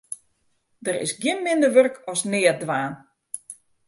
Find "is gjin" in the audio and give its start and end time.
1.05-1.43